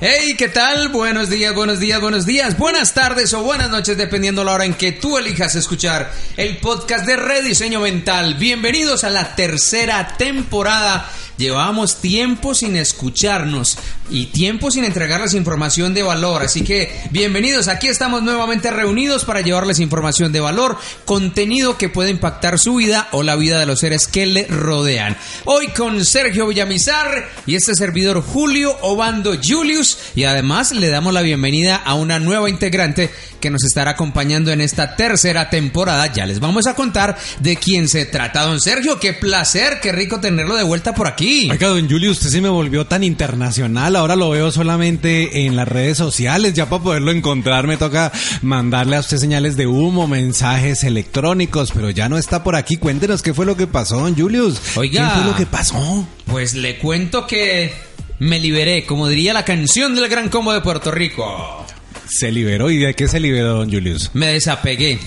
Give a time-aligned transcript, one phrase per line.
[0.00, 0.90] Hey, ¿qué tal?
[0.90, 4.74] Buenos días, buenos días, buenos días, buenas tardes o buenas noches, dependiendo la hora en
[4.74, 8.34] que tú elijas escuchar el podcast de Rediseño Mental.
[8.34, 11.10] Bienvenidos a la tercera temporada.
[11.38, 13.78] Llevamos tiempo sin escucharnos
[14.10, 16.42] y tiempo sin entregarles información de valor.
[16.42, 22.10] Así que bienvenidos, aquí estamos nuevamente reunidos para llevarles información de valor, contenido que puede
[22.10, 25.16] impactar su vida o la vida de los seres que le rodean.
[25.44, 31.22] Hoy con Sergio Villamizar y este servidor Julio Obando Julius y además le damos la
[31.22, 36.12] bienvenida a una nueva integrante que nos estará acompañando en esta tercera temporada.
[36.12, 38.42] Ya les vamos a contar de quién se trata.
[38.42, 41.27] Don Sergio, qué placer, qué rico tenerlo de vuelta por aquí.
[41.50, 43.96] Oiga, don Julio, usted se me volvió tan internacional.
[43.96, 46.54] Ahora lo veo solamente en las redes sociales.
[46.54, 51.90] Ya para poderlo encontrar me toca mandarle a usted señales de humo, mensajes electrónicos, pero
[51.90, 52.76] ya no está por aquí.
[52.76, 54.58] Cuéntenos qué fue lo que pasó, don Julius.
[54.76, 55.08] Oiga.
[55.08, 56.08] ¿Qué fue lo que pasó?
[56.24, 57.72] Pues le cuento que
[58.20, 61.66] me liberé, como diría la canción del Gran Combo de Puerto Rico.
[62.08, 62.70] Se liberó.
[62.70, 64.10] ¿Y de qué se liberó, don Julius?
[64.14, 64.98] Me desapegué.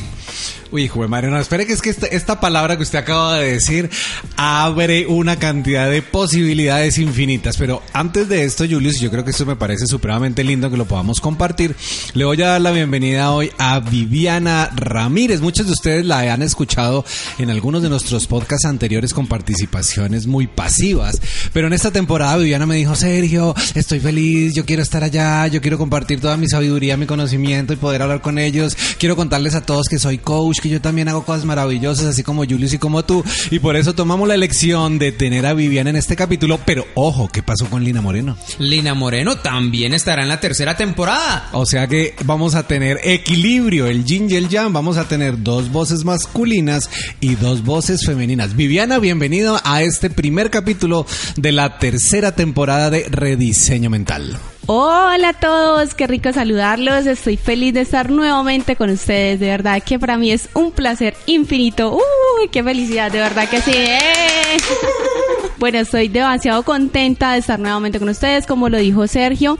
[0.71, 3.39] Uy, hijo de Mario, no, espere que es que esta, esta, palabra que usted acaba
[3.39, 3.89] de decir
[4.37, 7.57] abre una cantidad de posibilidades infinitas.
[7.57, 10.85] Pero antes de esto, Julius, yo creo que esto me parece supremamente lindo que lo
[10.85, 11.75] podamos compartir.
[12.13, 15.41] Le voy a dar la bienvenida hoy a Viviana Ramírez.
[15.41, 17.03] Muchos de ustedes la han escuchado
[17.37, 21.21] en algunos de nuestros podcasts anteriores con participaciones muy pasivas.
[21.51, 25.59] Pero en esta temporada Viviana me dijo, Sergio, estoy feliz, yo quiero estar allá, yo
[25.59, 28.77] quiero compartir toda mi sabiduría, mi conocimiento y poder hablar con ellos.
[28.97, 32.45] Quiero contarles a todos que soy coach, que yo también hago cosas maravillosas, así como
[32.45, 33.23] Julius y como tú.
[33.49, 36.59] Y por eso tomamos la elección de tener a Viviana en este capítulo.
[36.65, 38.37] Pero ojo, ¿qué pasó con Lina Moreno?
[38.59, 41.49] Lina Moreno también estará en la tercera temporada.
[41.51, 44.71] O sea que vamos a tener equilibrio, el yin y el yang.
[44.71, 46.89] Vamos a tener dos voces masculinas
[47.19, 48.55] y dos voces femeninas.
[48.55, 51.05] Viviana, bienvenido a este primer capítulo
[51.35, 54.39] de la tercera temporada de Rediseño Mental.
[54.67, 57.07] Hola a todos, qué rico saludarlos.
[57.07, 59.39] Estoy feliz de estar nuevamente con ustedes.
[59.39, 61.95] De verdad que para mí es un placer infinito.
[61.95, 63.11] ¡Uy, qué felicidad!
[63.11, 63.71] De verdad que sí.
[63.73, 63.97] ¡Eh!
[65.57, 69.59] Bueno, estoy demasiado contenta de estar nuevamente con ustedes, como lo dijo Sergio.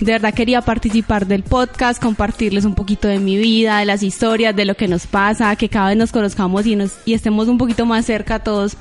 [0.00, 4.56] De verdad quería participar del podcast, compartirles un poquito de mi vida, de las historias,
[4.56, 7.58] de lo que nos pasa, que cada vez nos conozcamos y, nos, y estemos un
[7.58, 8.76] poquito más cerca todos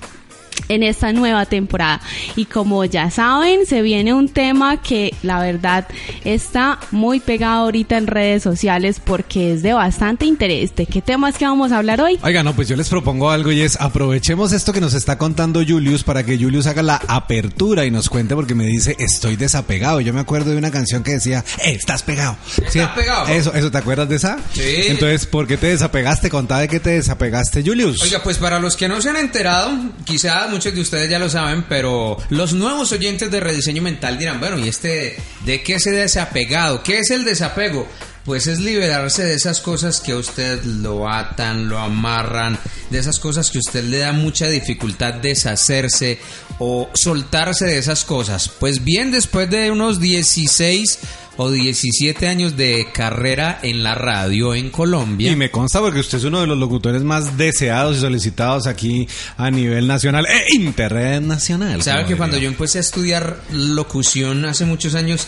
[0.69, 2.01] en esta nueva temporada.
[2.35, 5.87] Y como ya saben, se viene un tema que la verdad
[6.23, 10.75] está muy pegado ahorita en redes sociales porque es de bastante interés.
[10.75, 12.19] ¿De qué tema es que vamos a hablar hoy?
[12.23, 15.61] Oiga, no, pues yo les propongo algo y es aprovechemos esto que nos está contando
[15.65, 20.01] Julius para que Julius haga la apertura y nos cuente porque me dice estoy desapegado.
[20.01, 22.37] Yo me acuerdo de una canción que decía, eh, estás pegado.
[22.45, 22.79] ¿Sí?
[22.79, 23.27] ¿Estás pegado?
[23.27, 24.37] Eso, eso, ¿te acuerdas de esa?
[24.53, 24.61] Sí.
[24.87, 26.29] Entonces, ¿por qué te desapegaste?
[26.29, 28.01] Contá de qué te desapegaste, Julius.
[28.01, 29.71] Oiga, pues para los que no se han enterado,
[30.03, 34.39] quizás muchos de ustedes ya lo saben, pero los nuevos oyentes de rediseño mental dirán,
[34.39, 36.83] bueno, ¿y este de qué se desapegado?
[36.83, 37.87] ¿Qué es el desapego?
[38.25, 42.57] Pues es liberarse de esas cosas que a usted lo atan, lo amarran,
[42.89, 46.19] de esas cosas que a usted le da mucha dificultad deshacerse
[46.57, 48.49] o soltarse de esas cosas.
[48.49, 50.99] Pues bien, después de unos 16
[51.37, 55.31] o 17 años de carrera en la radio en Colombia.
[55.31, 59.07] Y me consta porque usted es uno de los locutores más deseados y solicitados aquí
[59.37, 61.81] a nivel nacional e internacional.
[61.81, 65.27] ¿Sabe que cuando yo empecé a estudiar locución hace muchos años,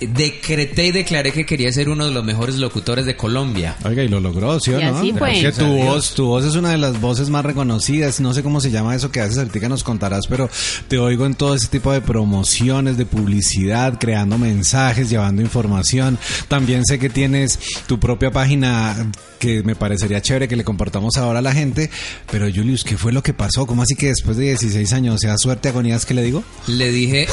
[0.00, 3.76] decreté y declaré que quería ser uno de los mejores locutores de Colombia.
[3.84, 4.98] Oiga, y lo logró, ¿sí o Y no?
[4.98, 5.30] así fue.
[5.30, 8.20] Es que Gracias tu voz, tu voz es una de las voces más reconocidas.
[8.20, 10.48] No sé cómo se llama eso que haces ahorita nos contarás, pero
[10.88, 16.18] te oigo en todo ese tipo de promociones, de publicidad, creando mensajes, llevando información.
[16.48, 21.38] También sé que tienes tu propia página que me parecería chévere que le compartamos ahora
[21.38, 21.90] a la gente.
[22.30, 23.66] Pero Julius, ¿qué fue lo que pasó?
[23.66, 26.42] ¿Cómo así que después de 16 años, sea, suerte, agonías, ¿qué le digo?
[26.66, 27.26] Le dije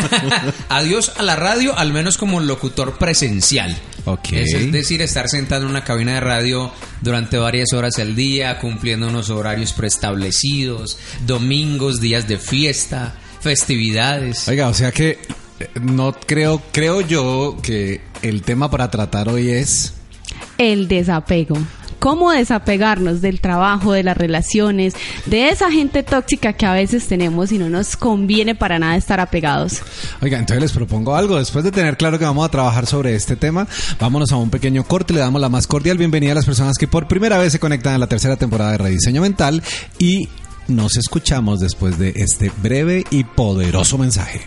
[0.68, 3.76] adiós a la radio, al menos como locutor presencial.
[4.04, 4.32] Ok.
[4.32, 8.58] Es, es decir, estar sentado en una cabina de radio durante varias horas al día,
[8.58, 14.46] cumpliendo unos horarios preestablecidos, domingos, días de fiesta, festividades.
[14.48, 15.18] Oiga, o sea que
[15.58, 19.94] eh, no creo, creo yo que el tema para tratar hoy es
[20.58, 21.56] El desapego.
[22.06, 24.94] Cómo desapegarnos del trabajo, de las relaciones,
[25.24, 29.18] de esa gente tóxica que a veces tenemos y no nos conviene para nada estar
[29.18, 29.82] apegados.
[30.22, 31.36] Oiga, entonces les propongo algo.
[31.36, 33.66] Después de tener claro que vamos a trabajar sobre este tema,
[33.98, 35.14] vámonos a un pequeño corte.
[35.14, 37.94] Le damos la más cordial bienvenida a las personas que por primera vez se conectan
[37.94, 39.60] a la tercera temporada de Rediseño Mental
[39.98, 40.28] y
[40.68, 44.42] nos escuchamos después de este breve y poderoso mensaje.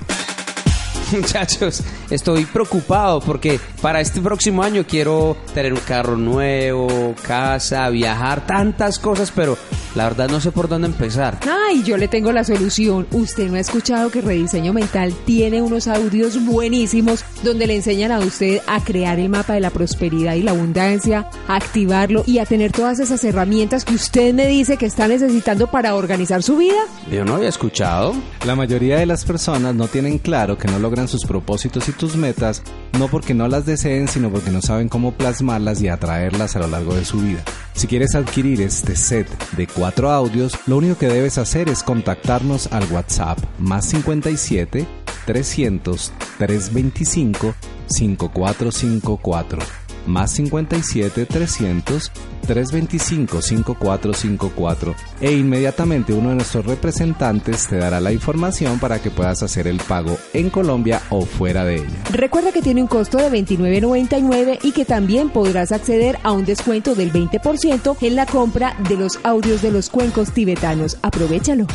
[1.12, 8.46] Muchachos, estoy preocupado porque para este próximo año quiero tener un carro nuevo, casa, viajar,
[8.46, 9.58] tantas cosas, pero
[9.96, 11.40] la verdad no sé por dónde empezar.
[11.50, 13.08] Ay, yo le tengo la solución.
[13.12, 18.20] Usted no ha escuchado que Rediseño Mental tiene unos audios buenísimos donde le enseñan a
[18.20, 22.46] usted a crear el mapa de la prosperidad y la abundancia, a activarlo y a
[22.46, 26.80] tener todas esas herramientas que usted me dice que está necesitando para organizar su vida.
[27.12, 28.14] Yo no había escuchado.
[28.46, 32.16] La mayoría de las personas no tienen claro que no logran sus propósitos y tus
[32.16, 32.62] metas,
[32.98, 36.68] no porque no las deseen, sino porque no saben cómo plasmarlas y atraerlas a lo
[36.68, 37.44] largo de su vida.
[37.74, 42.72] Si quieres adquirir este set de cuatro audios, lo único que debes hacer es contactarnos
[42.72, 44.86] al WhatsApp más 57
[45.26, 47.54] 300 325
[47.88, 52.12] 5454 más 57 300
[52.42, 59.44] 325 5454 e inmediatamente uno de nuestros representantes te dará la información para que puedas
[59.44, 62.04] hacer el pago en Colombia o fuera de ella.
[62.12, 66.96] Recuerda que tiene un costo de $29.99 y que también podrás acceder a un descuento
[66.96, 70.98] del 20% en la compra de los audios de los cuencos tibetanos.
[71.02, 71.68] Aprovechalo.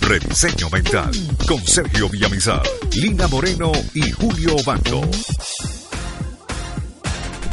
[0.00, 1.10] Rediseño Mental
[1.48, 2.62] con Sergio Villamizar,
[2.94, 5.00] Lina Moreno y Julio Bando.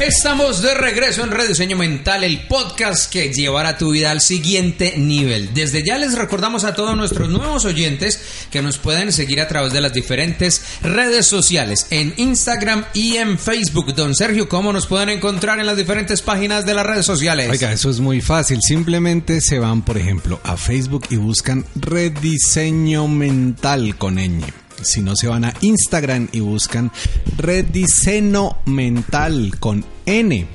[0.02, 5.54] Estamos de regreso en Rediseño Mental, el podcast que llevará tu vida al siguiente nivel.
[5.54, 8.20] Desde ya les recordamos a todos nuestros nuevos oyentes
[8.50, 13.38] que nos pueden seguir a través de las diferentes redes sociales, en Instagram y en
[13.38, 13.94] Facebook.
[13.94, 17.52] Don Sergio, ¿cómo nos pueden encontrar en las diferentes páginas de las redes sociales?
[17.52, 18.58] Oiga, eso es muy fácil.
[18.60, 24.61] Simplemente se van, por ejemplo, a Facebook y buscan Rediseño Mental con ñ.
[24.84, 26.92] Si no, se van a Instagram y buscan
[27.38, 30.48] Rediseño Mental con N.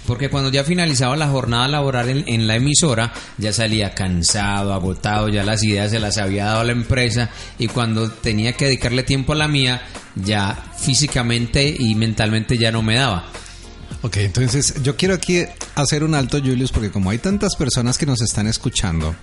[0.07, 5.29] Porque cuando ya finalizaba la jornada laboral en, en, la emisora, ya salía cansado, agotado,
[5.29, 9.03] ya las ideas se las había dado a la empresa y cuando tenía que dedicarle
[9.03, 9.83] tiempo a la mía,
[10.15, 13.31] ya físicamente y mentalmente ya no me daba.
[14.05, 18.05] Ok, entonces yo quiero aquí hacer un alto, Julius, porque como hay tantas personas que
[18.05, 19.15] nos están escuchando,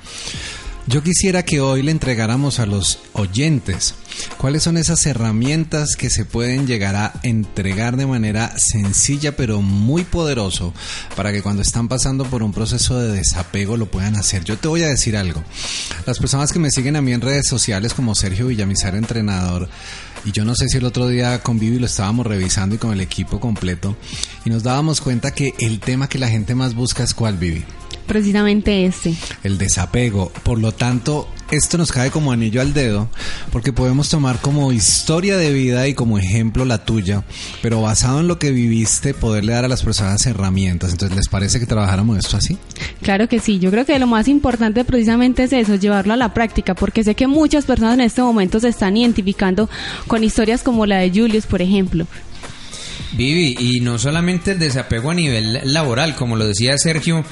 [0.89, 3.95] yo quisiera que hoy le entregáramos a los oyentes
[4.39, 10.03] cuáles son esas herramientas que se pueden llegar a entregar de manera sencilla pero muy
[10.03, 10.75] poderoso
[11.15, 14.43] para que cuando están pasando por un proceso de desapego lo puedan hacer.
[14.43, 15.45] Yo te voy a decir algo.
[16.07, 19.69] Las personas que me siguen a mí en redes sociales como Sergio Villamizar, entrenador,
[20.25, 22.93] y yo no sé si el otro día con Vivi lo estábamos revisando y con
[22.93, 23.97] el equipo completo
[24.45, 27.65] y nos dábamos cuenta que el tema que la gente más busca es cuál Vivi
[28.13, 29.15] precisamente este.
[29.43, 30.31] El desapego.
[30.43, 33.09] Por lo tanto, esto nos cae como anillo al dedo,
[33.51, 37.25] porque podemos tomar como historia de vida y como ejemplo la tuya,
[37.63, 40.93] pero basado en lo que viviste, poderle dar a las personas herramientas.
[40.93, 42.59] Entonces, ¿les parece que trabajáramos esto así?
[43.01, 43.59] Claro que sí.
[43.59, 47.15] Yo creo que lo más importante precisamente es eso, llevarlo a la práctica, porque sé
[47.15, 49.71] que muchas personas en este momento se están identificando
[50.07, 52.07] con historias como la de Julius, por ejemplo.
[53.13, 57.25] Vivi, y no solamente el desapego a nivel laboral, como lo decía Sergio,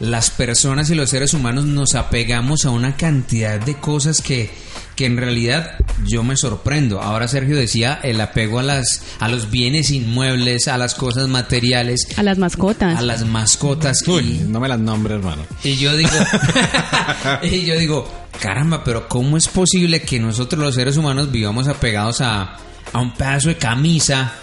[0.00, 4.50] las personas y los seres humanos nos apegamos a una cantidad de cosas que,
[4.96, 7.00] que en realidad yo me sorprendo.
[7.00, 12.08] Ahora Sergio decía el apego a las a los bienes inmuebles, a las cosas materiales,
[12.16, 12.98] A las mascotas.
[12.98, 15.42] a las mascotas Uy, y, no me las nombres, hermano.
[15.62, 16.10] y yo digo,
[17.42, 22.20] y yo digo, caramba, pero ¿cómo es posible que nosotros los seres humanos vivamos apegados
[22.20, 22.56] a,
[22.92, 24.34] a un pedazo de camisa?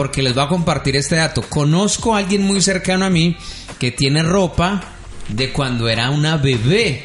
[0.00, 1.42] Porque les voy a compartir este dato.
[1.42, 3.36] Conozco a alguien muy cercano a mí
[3.78, 4.80] que tiene ropa
[5.28, 7.04] de cuando era una bebé.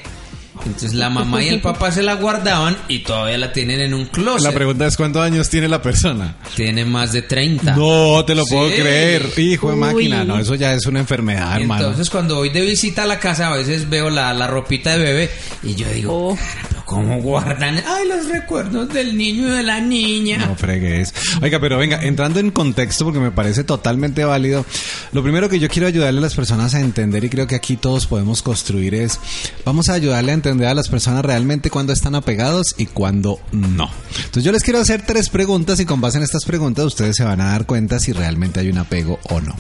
[0.66, 4.06] Entonces la mamá y el papá se la guardaban y todavía la tienen en un
[4.06, 4.44] closet.
[4.44, 6.38] La pregunta es cuántos años tiene la persona.
[6.56, 7.76] Tiene más de 30.
[7.76, 8.76] No te lo puedo Sí.
[8.76, 9.30] creer.
[9.36, 11.82] Hijo de máquina, no, eso ya es una enfermedad, hermano.
[11.88, 15.04] Entonces cuando voy de visita a la casa a veces veo la, la ropita de
[15.04, 15.30] bebé
[15.64, 16.38] y yo digo, Oh.
[16.86, 17.76] "Cara, pero ¿cómo guardan?
[17.88, 20.38] Ay, los recuerdos del niño y de la niña.
[20.38, 21.14] No fregues.
[21.42, 24.66] Oiga, pero venga, entrando en contexto, porque me parece totalmente válido,
[25.12, 27.76] lo primero que yo quiero ayudarle a las personas a entender, y creo que aquí
[27.78, 29.20] todos podemos construir, es,
[29.66, 33.90] vamos a ayudarle a entender a las personas realmente cuando están apegados y cuando no.
[34.18, 37.24] Entonces yo les quiero hacer tres preguntas y con base en estas preguntas ustedes se
[37.24, 39.56] van a dar cuenta si realmente hay un apego o no.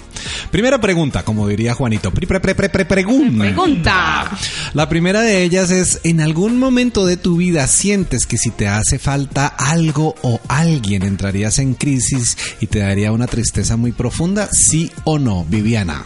[0.52, 3.44] Primera pregunta, como diría Juanito, pre, pre, pre, pre, pre- pregunta.
[3.44, 4.38] Pregunta.
[4.74, 8.68] La primera de ellas es, ¿en algún momento de tu vida sientes que si te
[8.68, 14.50] hace falta algo o alguien entrarías en crisis y te daría una tristeza muy profunda?
[14.52, 16.06] ¿Sí o no, Viviana?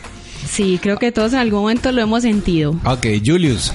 [0.50, 2.72] Sí, creo que todos en algún momento lo hemos sentido.
[2.86, 3.74] Ok, Julius.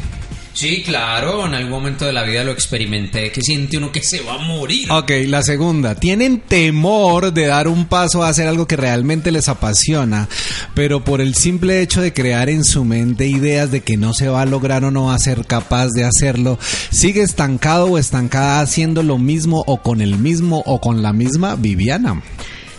[0.55, 4.21] Sí, claro, en algún momento de la vida lo experimenté, que siente uno que se
[4.21, 4.91] va a morir.
[4.91, 5.97] Ok, la segunda.
[5.97, 10.29] Tienen temor de dar un paso a hacer algo que realmente les apasiona,
[10.75, 14.29] pero por el simple hecho de crear en su mente ideas de que no se
[14.29, 16.57] va a lograr o no va a ser capaz de hacerlo,
[16.91, 21.57] sigue estancado o estancada haciendo lo mismo o con el mismo o con la misma
[21.57, 22.23] Viviana.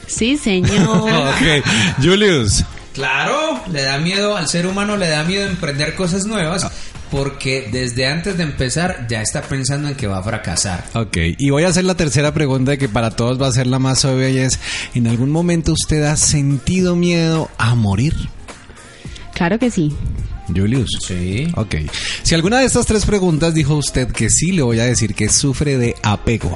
[0.08, 1.10] Sí, señor.
[1.25, 1.65] Ok,
[2.01, 2.63] Julius.
[2.94, 6.29] Claro, le da miedo al ser humano, le da miedo emprender cosas Ah.
[6.29, 6.72] nuevas
[7.12, 10.84] porque desde antes de empezar ya está pensando en que va a fracasar.
[10.94, 13.80] Ok, y voy a hacer la tercera pregunta que para todos va a ser la
[13.80, 14.60] más obvia y es,
[14.94, 18.16] ¿en algún momento usted ha sentido miedo a morir?
[19.34, 19.96] Claro que sí.
[20.54, 20.90] Julius.
[21.06, 21.48] Sí.
[21.56, 21.75] Ok.
[22.24, 25.30] Si alguna de estas tres preguntas dijo usted que sí, le voy a decir que
[25.30, 26.56] sufre de apego.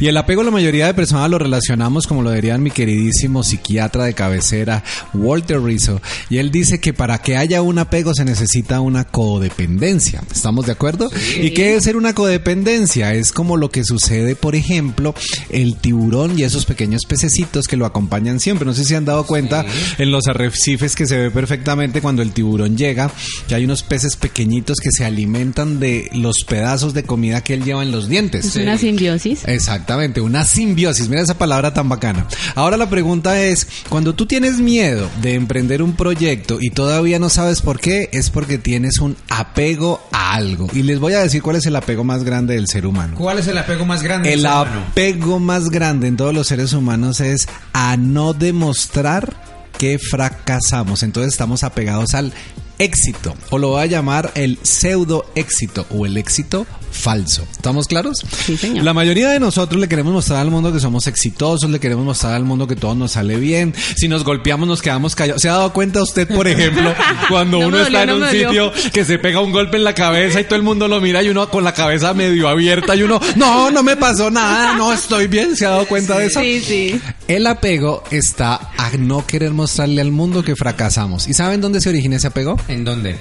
[0.00, 4.04] Y el apego la mayoría de personas lo relacionamos, como lo dirían mi queridísimo psiquiatra
[4.04, 6.00] de cabecera, Walter Rizzo.
[6.30, 10.22] Y él dice que para que haya un apego se necesita una codependencia.
[10.32, 11.10] ¿Estamos de acuerdo?
[11.40, 13.14] ¿Y qué es ser una codependencia?
[13.14, 15.14] Es como lo que sucede, por ejemplo,
[15.50, 18.66] el tiburón y esos pequeños pececitos que lo acompañan siempre.
[18.66, 19.64] No sé si han dado cuenta
[19.98, 23.10] en los arrecifes que se ve perfectamente cuando el tiburón llega,
[23.48, 27.64] que hay unos peces pequeñitos que se alimentan de los pedazos de comida que él
[27.64, 28.44] lleva en los dientes.
[28.44, 29.42] Es una simbiosis.
[29.46, 31.08] Exactamente, una simbiosis.
[31.08, 32.26] Mira esa palabra tan bacana.
[32.54, 37.28] Ahora la pregunta es, cuando tú tienes miedo de emprender un proyecto y todavía no
[37.28, 40.68] sabes por qué, es porque tienes un apego a algo.
[40.72, 43.14] Y les voy a decir cuál es el apego más grande del ser humano.
[43.16, 44.28] ¿Cuál es el apego más grande?
[44.30, 44.84] del El ser humano?
[44.90, 49.34] apego más grande en todos los seres humanos es a no demostrar
[49.78, 51.02] que fracasamos.
[51.02, 52.32] Entonces estamos apegados al
[52.78, 57.46] éxito, o lo voy a llamar el pseudo éxito o el éxito falso.
[57.52, 58.18] ¿Estamos claros?
[58.46, 58.84] Sí, señor.
[58.84, 62.34] La mayoría de nosotros le queremos mostrar al mundo que somos exitosos, le queremos mostrar
[62.34, 63.74] al mundo que todo nos sale bien.
[63.96, 65.42] Si nos golpeamos, nos quedamos callados.
[65.42, 66.94] ¿Se ha dado cuenta usted, por ejemplo,
[67.28, 69.94] cuando No uno está en no un sitio que se pega un golpe en la
[69.94, 73.02] cabeza y todo el mundo lo mira y uno con la cabeza medio abierta y
[73.02, 75.56] uno, no, no me pasó nada, no estoy bien.
[75.56, 76.40] ¿Se ha dado cuenta de eso?
[76.40, 77.00] Sí, sí.
[77.28, 81.28] El apego está a no querer mostrarle al mundo que fracasamos.
[81.28, 82.56] ¿Y saben dónde se origina ese apego?
[82.68, 83.16] ¿En dónde?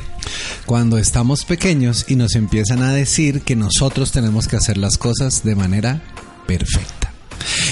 [0.65, 5.43] Cuando estamos pequeños y nos empiezan a decir que nosotros tenemos que hacer las cosas
[5.43, 6.01] de manera
[6.47, 7.13] perfecta.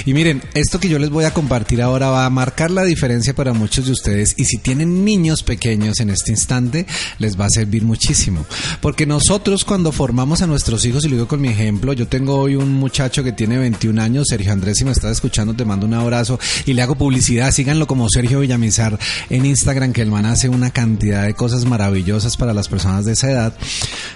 [0.05, 3.36] Y miren, esto que yo les voy a compartir ahora va a marcar la diferencia
[3.36, 6.88] para muchos de ustedes y si tienen niños pequeños en este instante,
[7.20, 8.46] les va a servir muchísimo.
[8.81, 12.36] Porque nosotros cuando formamos a nuestros hijos, y lo digo con mi ejemplo, yo tengo
[12.36, 15.86] hoy un muchacho que tiene 21 años, Sergio Andrés, si me estás escuchando, te mando
[15.86, 18.98] un abrazo y le hago publicidad, síganlo como Sergio Villamizar
[19.29, 23.13] en Instagram, que el man hace una cantidad de cosas maravillosas para las personas de
[23.13, 23.53] esa edad.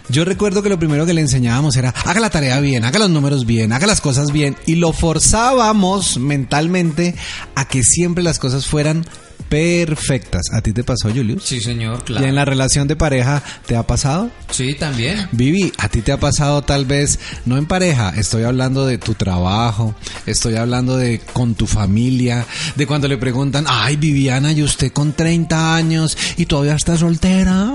[0.10, 3.10] Yo recuerdo que lo primero que le enseñábamos era, haga la tarea bien, haga los
[3.10, 5.75] números bien, haga las cosas bien, y lo forzábamos
[6.20, 7.16] mentalmente
[7.56, 9.06] a que siempre las cosas fueran
[9.50, 10.44] perfectas.
[10.54, 11.44] ¿A ti te pasó, Julius?
[11.44, 12.26] Sí, señor, ¿Y claro.
[12.26, 14.30] en la relación de pareja te ha pasado?
[14.50, 15.28] Sí, también.
[15.32, 19.14] Vivi, ¿a ti te ha pasado tal vez, no en pareja, estoy hablando de tu
[19.14, 24.92] trabajo, estoy hablando de con tu familia, de cuando le preguntan, ay Viviana, ¿y usted
[24.92, 27.70] con 30 años y todavía está soltera?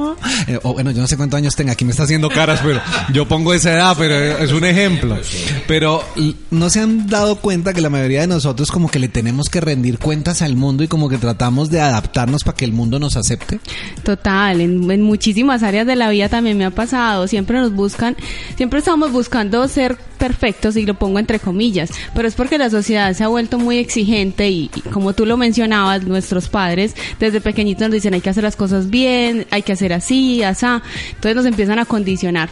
[0.46, 2.80] Eh, o bueno, yo no sé cuántos años tenga, aquí me está haciendo caras, pero
[3.12, 5.18] yo pongo esa edad, pero es un ejemplo.
[5.66, 6.04] Pero
[6.50, 9.60] no se han dado cuenta que la mayoría de nosotros como que le tenemos que
[9.60, 13.16] rendir cuentas al mundo y como que tratamos de adaptarnos para que el mundo nos
[13.16, 13.60] acepte?
[14.02, 17.26] Total, en, muchísimas áreas de la vida también me ha pasado.
[17.26, 18.16] Siempre nos buscan,
[18.56, 23.12] siempre estamos buscando ser perfectos y lo pongo entre comillas, pero es porque la sociedad
[23.14, 27.88] se ha vuelto muy exigente y, y como tú lo mencionabas, nuestros padres desde pequeñitos
[27.88, 31.46] nos dicen hay que hacer las cosas bien, hay que hacer así, asá, entonces nos
[31.46, 32.50] empiezan a condicionar.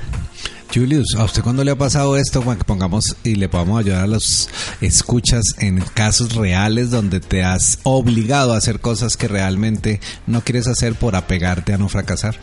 [0.72, 2.42] Julius, ¿a usted cuándo le ha pasado esto?
[2.42, 4.48] Para que pongamos y le podamos ayudar a los
[4.80, 10.66] escuchas en casos reales donde te has obligado a hacer cosas que realmente no quieres
[10.66, 12.38] hacer por apegarte a no fracasar.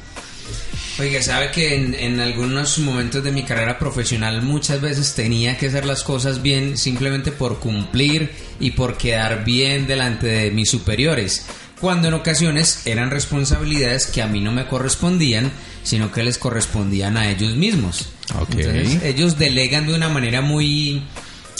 [0.98, 5.67] Oiga, sabe que en, en algunos momentos de mi carrera profesional muchas veces tenía que
[5.67, 11.46] hacer las cosas bien simplemente por cumplir y por quedar bien delante de mis superiores,
[11.82, 15.51] cuando en ocasiones eran responsabilidades que a mí no me correspondían,
[15.84, 18.15] sino que les correspondían a ellos mismos.
[18.39, 18.55] Ok.
[18.58, 21.01] Entonces, ellos delegan de una manera muy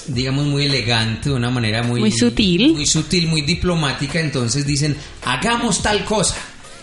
[0.08, 2.74] digamos muy elegante, de una manera muy Muy sutil.
[2.74, 6.36] muy sutil, muy diplomática, entonces dicen, "Hagamos tal cosa."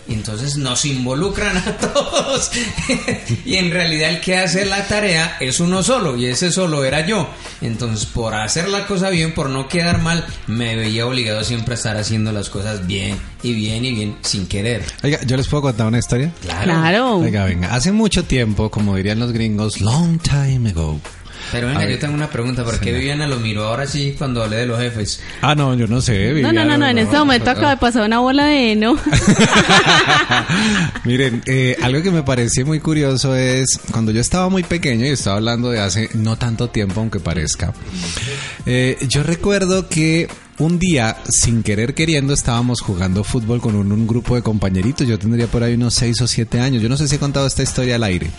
[0.08, 2.50] Y entonces nos involucran a todos.
[3.44, 6.16] y en realidad el que hace la tarea es uno solo.
[6.16, 7.28] Y ese solo era yo.
[7.60, 11.76] Entonces por hacer la cosa bien, por no quedar mal, me veía obligado siempre a
[11.76, 14.84] estar haciendo las cosas bien y bien y bien sin querer.
[15.02, 16.32] Oiga, ¿yo les puedo contar una historia?
[16.42, 17.18] Claro.
[17.18, 21.00] Oiga, venga, hace mucho tiempo, como dirían los gringos, long time ago.
[21.52, 21.90] Pero ver.
[21.90, 22.64] yo tengo una pregunta.
[22.64, 22.92] ¿Por qué.
[22.92, 25.20] Viviana lo miró ahora sí cuando hablé de los jefes?
[25.42, 26.32] Ah, no, yo no sé.
[26.40, 28.96] No, no, no, no, en este momento acaba de pasar una bola de heno.
[31.04, 35.10] Miren, eh, algo que me pareció muy curioso es cuando yo estaba muy pequeño y
[35.10, 37.72] estaba hablando de hace no tanto tiempo, aunque parezca.
[38.66, 40.28] eh, yo recuerdo que
[40.58, 45.06] un día, sin querer queriendo, estábamos jugando fútbol con un, un grupo de compañeritos.
[45.06, 46.82] Yo tendría por ahí unos 6 o 7 años.
[46.82, 48.30] Yo no sé si he contado esta historia al aire.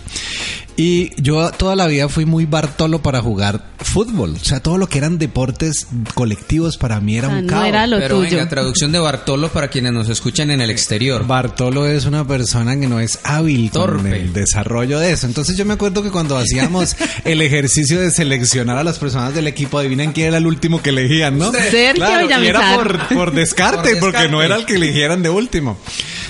[0.75, 4.35] Y yo toda la vida fui muy Bartolo para jugar fútbol.
[4.41, 7.51] O sea, todo lo que eran deportes colectivos para mí era O sea, un no
[7.53, 7.67] caos.
[7.67, 8.29] era lo Pero tuyo.
[8.37, 11.27] venga, traducción de Bartolo para quienes nos escuchan en el exterior.
[11.27, 14.15] Bartolo es una persona que no es hábil con Torpe.
[14.21, 15.27] el desarrollo de eso.
[15.27, 19.45] Entonces yo me acuerdo que cuando hacíamos el ejercicio de seleccionar a las personas del
[19.47, 21.51] equipo, adivinen quién era el último que elegían, ¿no?
[21.51, 24.45] Sergio Claro, y era por, por descarte, Por porque no descarte.
[24.45, 25.77] era el que eligieran de último.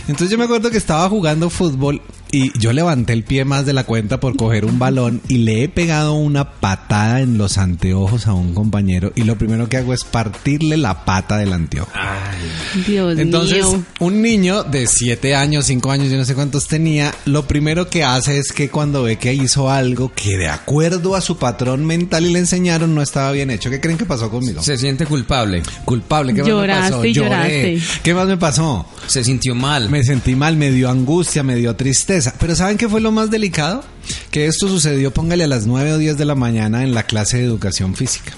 [0.08, 2.02] Entonces yo me acuerdo que estaba jugando fútbol
[2.34, 5.64] y yo levanté el pie más de la cuenta por coger un balón y le
[5.64, 9.94] he pegado una patada en los anteojos a un compañero y lo primero que hago
[9.94, 11.92] es partirle la pata del anteojo.
[12.88, 13.84] Dios Entonces, mío.
[14.00, 18.04] un niño de 7 años, 5 años, yo no sé cuántos tenía, lo primero que
[18.04, 22.26] hace es que cuando ve que hizo algo que de acuerdo a su patrón mental
[22.26, 24.64] y le enseñaron no estaba bien hecho, ¿qué creen que pasó conmigo?
[24.64, 25.62] Se siente culpable.
[25.86, 27.06] Culpable, ¿qué más me pasó?
[27.06, 27.30] y Lloré.
[27.30, 27.80] lloraste.
[28.02, 28.88] ¿Qué más me pasó?
[29.06, 29.90] Se sintió mal.
[29.90, 32.23] Me sentí mal, me dio angustia, me dio tristeza.
[32.40, 33.84] Pero ¿saben qué fue lo más delicado?
[34.32, 37.38] Que esto sucedió, póngale a las 9 o 10 de la mañana en la clase
[37.38, 38.34] de educación física.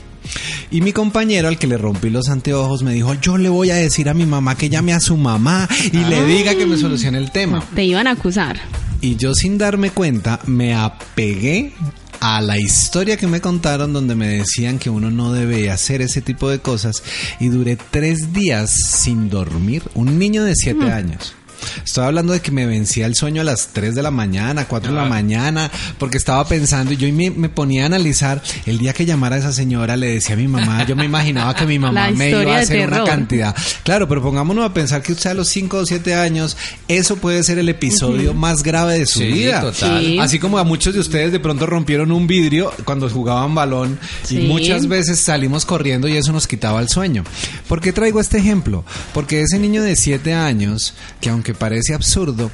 [0.72, 3.76] Y mi compañero al que le rompí los anteojos me dijo, yo le voy a
[3.76, 7.18] decir a mi mamá que llame a su mamá y le diga que me solucione
[7.18, 7.64] el tema.
[7.76, 8.60] Te iban a acusar.
[9.02, 11.74] Y yo sin darme cuenta me apegué
[12.20, 16.22] a la historia que me contaron donde me decían que uno no debe hacer ese
[16.22, 17.04] tipo de cosas
[17.40, 19.84] y duré tres días sin dormir.
[19.94, 21.36] Un niño de siete años.
[21.84, 24.92] Estoy hablando de que me vencía el sueño a las 3 de la mañana, 4
[24.92, 28.94] de la mañana, porque estaba pensando y yo me, me ponía a analizar el día
[28.94, 31.80] que llamara a esa señora, le decía a mi mamá, yo me imaginaba que mi
[31.80, 33.56] mamá me iba a hacer una cantidad.
[33.84, 37.44] Claro, pero pongámonos a pensar que usted a los 5 o 7 años, eso puede
[37.44, 39.62] ser el episodio más grave de su Sí, vida.
[39.62, 40.04] total.
[40.04, 40.20] Sí.
[40.20, 44.40] Así como a muchos de ustedes de pronto rompieron un vidrio cuando jugaban balón Sí.
[44.40, 47.24] y muchas veces salimos corriendo y eso nos quitaba el sueño.
[47.68, 48.84] ¿Por qué traigo este ejemplo?
[49.14, 52.50] Porque ese niño de 7 años, que aunque parece absurdo,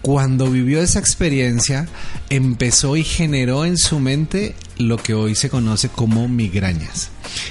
[0.00, 1.88] cuando vivió esa experiencia,
[2.30, 7.10] empezó y generó en su mente lo que hoy se conoce como migrañas.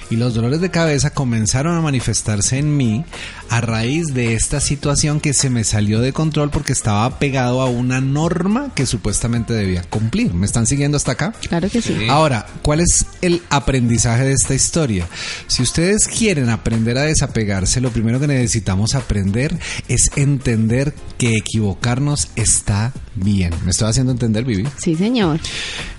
[0.10, 3.04] Y los dolores de cabeza comenzaron a manifestarse en mí
[3.49, 7.65] a raíz de esta situación que se me salió de control porque estaba pegado a
[7.65, 10.33] una norma que supuestamente debía cumplir.
[10.33, 11.33] ¿Me están siguiendo hasta acá?
[11.47, 11.95] Claro que sí.
[12.10, 15.07] Ahora, ¿cuál es el aprendizaje de esta historia?
[15.47, 19.57] Si ustedes quieren aprender a desapegarse, lo primero que necesitamos aprender
[19.88, 23.53] es entender que equivocarnos está bien.
[23.63, 24.67] ¿Me estoy haciendo entender, Vivi?
[24.77, 25.39] Sí, señor.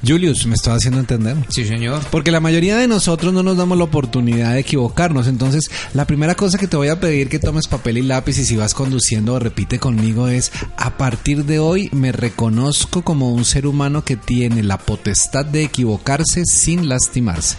[0.06, 1.36] Julius, ¿me estoy haciendo entender?
[1.48, 2.02] Sí, señor.
[2.10, 5.26] Porque la mayoría de nosotros no nos damos la oportunidad de equivocarnos.
[5.26, 8.44] Entonces, la primera cosa que te voy a pedir que tomes papel y lápiz y
[8.44, 13.66] si vas conduciendo, repite conmigo es, a partir de hoy me reconozco como un ser
[13.66, 17.56] humano que tiene la potestad de equivocarse sin lastimarse.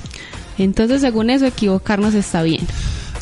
[0.58, 2.68] Entonces, según eso, equivocarnos está bien.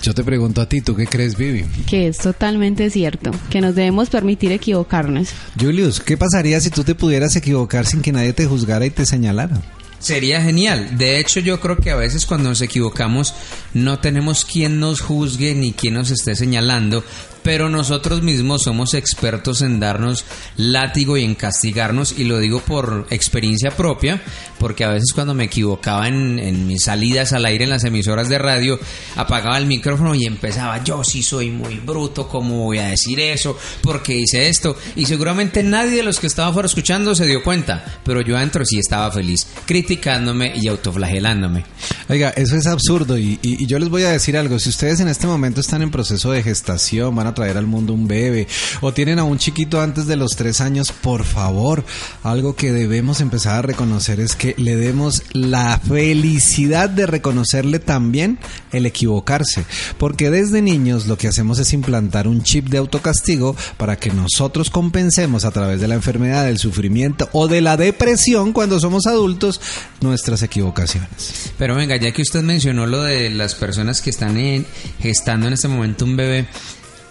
[0.02, 1.66] Yo te pregunto a ti, ¿tú qué crees, Vivi?
[1.88, 3.32] Que es totalmente cierto.
[3.50, 5.30] Que nos debemos permitir equivocarnos.
[5.60, 9.06] Julius, ¿qué pasaría si tú te pudieras equivocar sin que nadie te juzgara y te
[9.06, 9.60] señalara?
[10.00, 10.98] Sería genial.
[10.98, 13.34] De hecho, yo creo que a veces cuando nos equivocamos
[13.74, 17.04] no tenemos quien nos juzgue ni quien nos esté señalando,
[17.48, 20.26] pero nosotros mismos somos expertos en darnos
[20.58, 24.22] látigo y en castigarnos, y lo digo por experiencia propia,
[24.60, 28.28] porque a veces cuando me equivocaba en, en mis salidas al aire en las emisoras
[28.28, 28.78] de radio,
[29.16, 33.58] apagaba el micrófono y empezaba, yo sí soy muy bruto, ¿cómo voy a decir eso?
[33.82, 34.76] porque hice esto?
[34.98, 38.66] Y seguramente nadie de los que estaba fuera escuchando se dio cuenta, pero yo adentro
[38.66, 41.64] sí estaba feliz, criticándome y autoflagelándome.
[42.10, 44.60] Oiga, eso es absurdo y, y- y yo les voy a decir algo.
[44.60, 47.94] Si ustedes en este momento están en proceso de gestación, van a traer al mundo
[47.94, 48.48] un bebé
[48.82, 51.86] o tienen a un chiquito antes de los tres años, por favor,
[52.24, 58.40] algo que debemos empezar a reconocer es que le demos la felicidad de reconocerle también
[58.72, 59.66] el equivocarse.
[60.00, 64.70] Porque desde niños lo que hacemos es implantar un chip de autocastigo para que nosotros
[64.72, 69.62] compensemos a través de la enfermedad, del sufrimiento o de la depresión cuando somos adultos
[70.02, 71.52] nuestras equivocaciones.
[71.58, 74.66] Pero venga, ya que usted mencionó lo de las personas que están en-
[75.00, 76.48] gestando en este momento un bebé,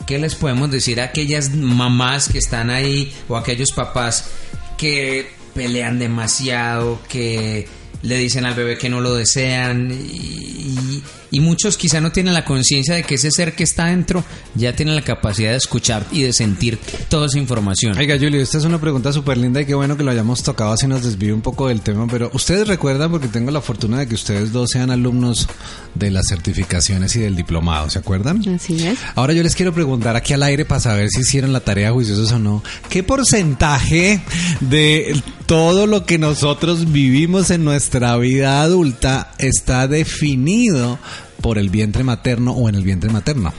[0.07, 4.31] ¿qué les podemos decir a aquellas mamás que están ahí o a aquellos papás
[4.79, 7.67] que pelean demasiado, que
[8.03, 12.45] le dicen al bebé que no lo desean y, y muchos quizá no tienen la
[12.45, 16.23] conciencia de que ese ser que está dentro ya tiene la capacidad de escuchar y
[16.23, 16.79] de sentir
[17.09, 17.97] toda esa información?
[17.99, 20.73] Oiga, Julio, esta es una pregunta súper linda y qué bueno que lo hayamos tocado,
[20.73, 24.07] así nos desvío un poco del tema, pero ustedes recuerdan, porque tengo la fortuna de
[24.07, 25.49] que ustedes dos sean alumnos
[25.95, 28.47] de las certificaciones y del diplomado, ¿se acuerdan?
[28.49, 28.99] Así es.
[29.15, 32.33] Ahora yo les quiero preguntar aquí al aire para saber si hicieron la tarea juiciosos
[32.33, 32.63] o no.
[32.89, 34.23] ¿Qué porcentaje
[34.61, 37.86] de todo lo que nosotros vivimos en nuestra
[38.17, 40.99] vida adulta está definido
[41.41, 43.53] por el vientre materno o en el vientre materno?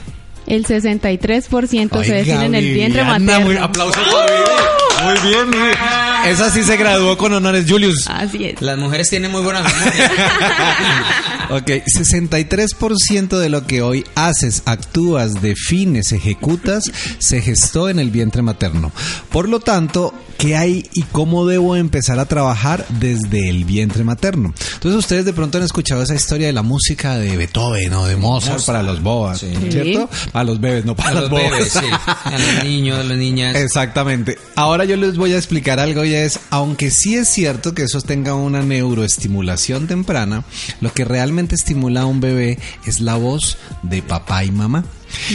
[0.48, 3.46] El 63% se Oiga, define en el vientre materno.
[3.46, 5.04] Muy, aplausos Vivi.
[5.04, 5.78] Muy bien, muy bien.
[6.26, 8.06] Esa sí se graduó con honores, Julius.
[8.08, 8.60] Así es.
[8.60, 10.10] Las mujeres tienen muy buena memoria.
[11.50, 16.84] Ok, 63% de lo que hoy haces, actúas, defines, ejecutas,
[17.18, 18.92] se gestó en el vientre materno.
[19.30, 24.52] Por lo tanto, ¿qué hay y cómo debo empezar a trabajar desde el vientre materno?
[24.74, 28.16] Entonces, ustedes de pronto han escuchado esa historia de la música de Beethoven o de
[28.16, 29.38] Mozart, para los bobas,
[29.70, 30.10] ¿cierto?
[30.38, 31.86] Para los bebés, no para A los bebés, sí.
[32.06, 33.56] A los niños, a las niñas.
[33.56, 34.38] Exactamente.
[34.54, 38.00] Ahora yo les voy a explicar algo y es, aunque sí es cierto que eso
[38.02, 40.44] tenga una neuroestimulación temprana,
[40.80, 44.84] lo que realmente estimula a un bebé es la voz de papá y mamá.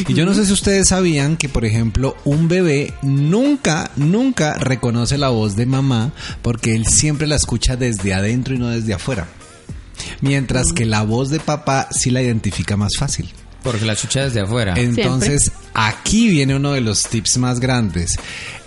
[0.07, 5.17] Y yo no sé si ustedes sabían que, por ejemplo, un bebé nunca, nunca reconoce
[5.17, 9.27] la voz de mamá porque él siempre la escucha desde adentro y no desde afuera.
[10.21, 13.33] Mientras que la voz de papá sí la identifica más fácil.
[13.63, 14.73] Porque la chucha desde afuera.
[14.77, 18.17] Entonces, aquí viene uno de los tips más grandes.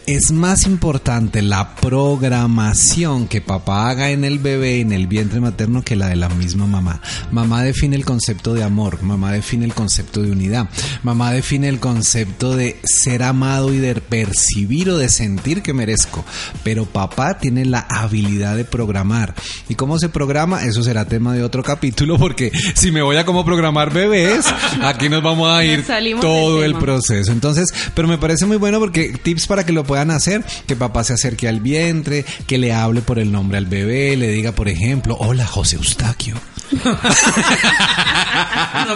[0.06, 5.82] Es más importante la programación que papá haga en el bebé, en el vientre materno,
[5.82, 7.00] que la de la misma mamá.
[7.32, 10.68] Mamá define el concepto de amor, mamá define el concepto de unidad,
[11.02, 16.24] mamá define el concepto de ser amado y de percibir o de sentir que merezco.
[16.62, 19.34] Pero papá tiene la habilidad de programar.
[19.68, 20.62] ¿Y cómo se programa?
[20.62, 24.46] Eso será tema de otro capítulo, porque si me voy a cómo programar bebés,
[24.82, 25.84] aquí nos vamos a ir
[26.20, 27.32] todo el proceso.
[27.32, 31.04] Entonces, pero me parece muy bueno porque tips para que lo puedan hacer, que papá
[31.04, 34.68] se acerque al vientre, que le hable por el nombre al bebé, le diga, por
[34.68, 36.34] ejemplo, hola José Eustaquio.
[36.72, 36.98] No,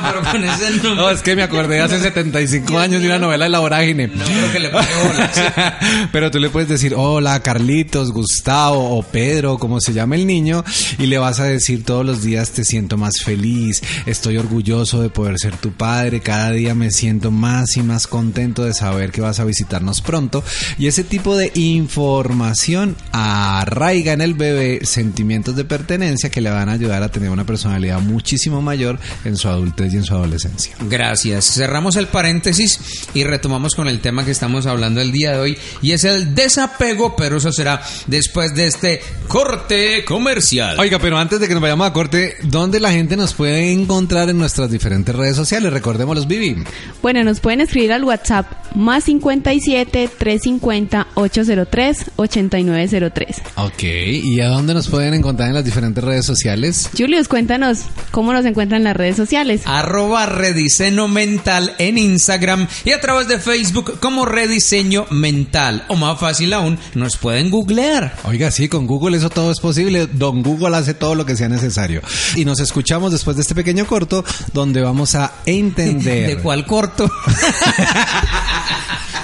[0.03, 0.95] pero con ese nombre.
[0.97, 4.09] No, es que me acordé hace 75 años de una novela de la vorágine.
[4.09, 4.71] No creo que le.
[6.13, 10.65] Pero tú le puedes decir, hola Carlitos, Gustavo o Pedro, como se llame el niño,
[10.99, 15.11] y le vas a decir todos los días te siento más feliz, estoy orgulloso de
[15.11, 19.21] poder ser tu padre, cada día me siento más y más contento de saber que
[19.21, 20.43] vas a visitarnos pronto.
[20.79, 26.69] Y ese tipo de información arraiga en el bebé sentimientos de pertenencia que le van
[26.69, 30.75] a ayudar a tener una personalidad muchísimo mayor en su adultez y en su adolescencia.
[30.89, 31.45] Gracias.
[31.45, 35.59] Cerramos el paréntesis y retomamos con el tema que estamos hablando el día de hoy
[35.83, 40.81] y es el desapego, pero eso será después de este corte comercial.
[40.81, 44.31] Oiga, pero antes de que nos vayamos a corte, ¿dónde la gente nos puede encontrar
[44.31, 45.71] en nuestras diferentes redes sociales?
[45.71, 46.65] Recordémoslos, Vivi.
[47.03, 53.43] Bueno, nos pueden escribir al WhatsApp más 57 350 803 8903.
[53.57, 56.89] Ok, ¿y a dónde nos pueden encontrar en las diferentes redes sociales?
[56.97, 57.81] Julius, cuéntanos
[58.13, 59.63] cómo nos encuentran en las redes sociales.
[59.65, 65.85] Arroba Rediseño Mental en Instagram y a través de Facebook como Rediseño Mental.
[65.89, 68.15] O más fácil aún, nos pueden googlear.
[68.23, 70.07] Oiga, sí, con Google eso todo es posible.
[70.13, 72.03] Don Google hace todo lo que sea necesario.
[72.37, 76.37] Y nos escuchamos después de este pequeño corto donde vamos a entender.
[76.37, 77.11] ¿De cuál corto?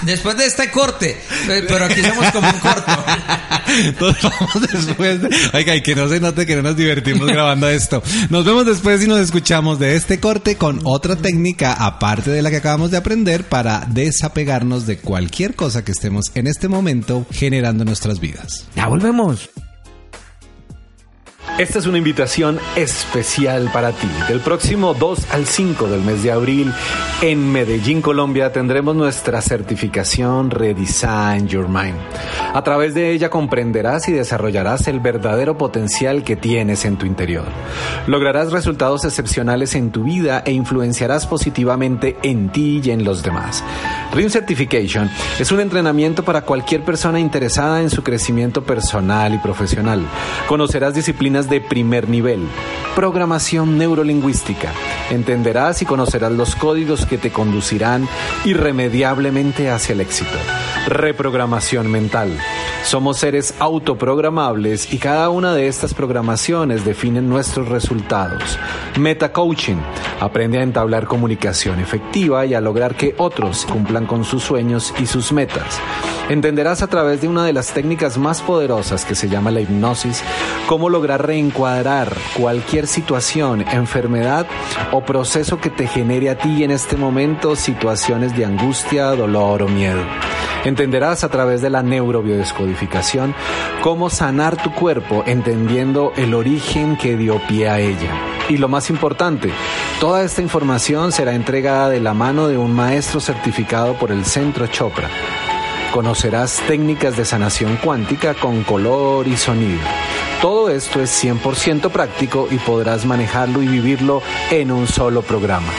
[0.03, 2.93] Después de este corte, pero aquí somos como un corto.
[4.01, 5.21] Nos vamos después.
[5.23, 8.03] de- Oiga, y que no se note que no nos divertimos grabando esto.
[8.31, 12.51] Nos vemos después y nos escuchamos de este corte con otra técnica, aparte de la
[12.51, 17.83] que acabamos de aprender, para desapegarnos de cualquier cosa que estemos en este momento generando
[17.83, 18.67] en nuestras vidas.
[18.75, 19.49] Ya volvemos.
[21.59, 24.07] Esta es una invitación especial para ti.
[24.29, 26.71] Del próximo 2 al 5 del mes de abril
[27.23, 31.97] en Medellín, Colombia, tendremos nuestra certificación Redesign Your Mind.
[32.53, 37.47] A través de ella comprenderás y desarrollarás el verdadero potencial que tienes en tu interior.
[38.07, 43.65] Lograrás resultados excepcionales en tu vida e influenciarás positivamente en ti y en los demás.
[44.13, 50.03] Ring Certification es un entrenamiento para cualquier persona interesada en su crecimiento personal y profesional.
[50.49, 52.47] Conocerás disciplinas de primer nivel,
[52.95, 54.73] programación neurolingüística.
[55.11, 58.09] Entenderás y conocerás los códigos que te conducirán
[58.45, 60.37] irremediablemente hacia el éxito.
[60.89, 62.37] Reprogramación mental.
[62.87, 68.61] Somos seres autoprogramables y cada una de estas programaciones definen nuestros resultados.
[68.97, 69.79] Meta Coaching.
[70.21, 75.07] Aprende a entablar comunicación efectiva y a lograr que otros cumplan con sus sueños y
[75.07, 75.81] sus metas.
[76.29, 80.23] Entenderás a través de una de las técnicas más poderosas que se llama la hipnosis
[80.69, 84.47] cómo lograr reencuadrar cualquier situación, enfermedad
[84.93, 89.69] o proceso que te genere a ti en este momento situaciones de angustia, dolor o
[89.69, 90.03] miedo.
[90.65, 92.76] Entenderás a través de la neurobiodescodificación
[93.83, 98.13] cómo sanar tu cuerpo entendiendo el origen que dio pie a ella.
[98.49, 99.51] Y lo más importante,
[100.01, 104.67] toda esta información será entregada de la mano de un maestro certificado por el Centro
[104.67, 105.09] Chopra.
[105.93, 109.81] Conocerás técnicas de sanación cuántica con color y sonido.
[110.43, 115.73] Todo esto es 100% práctico y podrás manejarlo y vivirlo en un solo programa.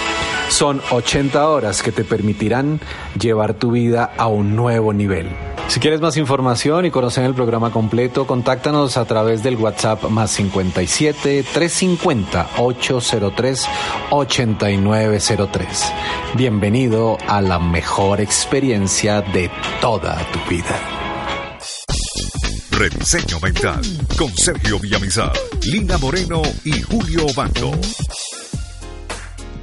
[0.50, 2.80] Son 80 horas que te permitirán
[3.20, 5.28] llevar tu vida a un nuevo nivel.
[5.68, 10.32] Si quieres más información y conocer el programa completo, contáctanos a través del WhatsApp más
[10.32, 13.68] 57 350 803
[14.10, 15.94] 8903.
[16.36, 20.80] Bienvenido a la mejor experiencia de toda tu vida.
[22.72, 23.82] Rediseño Mental
[24.18, 25.34] con Sergio Villamizar,
[25.64, 27.72] Lina Moreno y Julio Bando.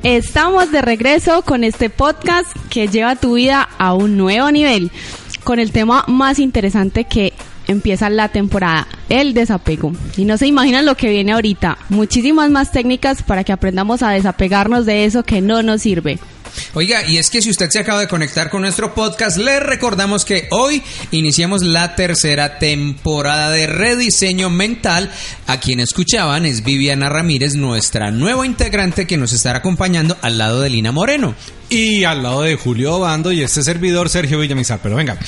[0.04, 4.90] Estamos de regreso con este podcast que lleva tu vida a un nuevo nivel,
[5.44, 7.32] con el tema más interesante que
[7.68, 9.92] empieza la temporada, el desapego.
[10.18, 14.10] Y no se imaginan lo que viene ahorita, muchísimas más técnicas para que aprendamos a
[14.10, 16.18] desapegarnos de eso que no nos sirve.
[16.74, 20.24] Oiga, y es que si usted se acaba de conectar con nuestro podcast, le recordamos
[20.24, 25.10] que hoy iniciamos la tercera temporada de Rediseño Mental.
[25.46, 30.60] A quien escuchaban es Viviana Ramírez, nuestra nueva integrante que nos estará acompañando al lado
[30.60, 31.34] de Lina Moreno.
[31.74, 34.78] Y al lado de Julio Bando y este servidor Sergio Villamizar.
[34.80, 35.18] Pero venga,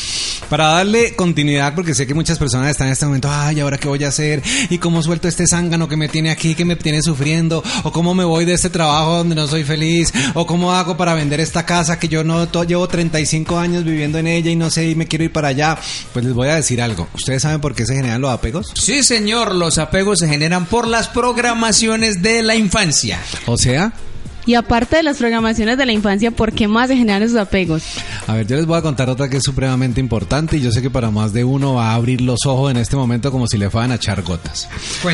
[0.49, 3.89] para darle continuidad, porque sé que muchas personas están en este momento, ay, ¿ahora qué
[3.89, 4.45] voy a hacer?
[4.71, 7.65] ¿Y cómo suelto este zángano que me tiene aquí, que me tiene sufriendo?
[7.83, 10.13] ¿O cómo me voy de este trabajo donde no soy feliz?
[10.35, 14.29] ¿O cómo hago para vender esta casa que yo no llevo 35 años viviendo en
[14.29, 15.77] ella y no sé, y me quiero ir para allá?
[16.13, 17.09] Pues les voy a decir algo.
[17.13, 18.71] ¿Ustedes saben por qué se generan los apegos?
[18.75, 23.19] Sí, señor, los apegos se generan por las programaciones de la infancia.
[23.47, 23.93] O sea,
[24.47, 27.83] Y aparte de las programaciones de la infancia, ¿por qué más se generan esos apegos?
[28.29, 30.81] A ver, yo les voy a contar otra que es supremamente importante y yo sé
[30.81, 33.59] que para más de uno va a abrir los ojos en este momento como si
[33.59, 34.69] le fueran a echar gotas.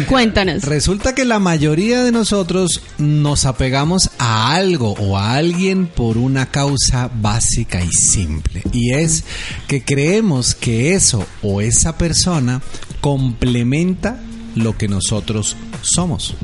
[0.06, 0.64] Cuéntanos.
[0.64, 6.46] Resulta que la mayoría de nosotros nos apegamos a algo o a alguien por una
[6.46, 8.62] causa básica y simple.
[8.72, 9.24] Y es
[9.66, 12.60] que creemos que eso o esa persona
[13.00, 14.20] complementa
[14.54, 16.34] lo que nosotros somos.